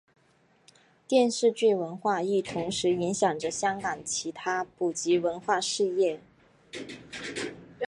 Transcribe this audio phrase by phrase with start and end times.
[1.07, 6.19] 电视剧文化亦同时影响着香港其他普及文化事业。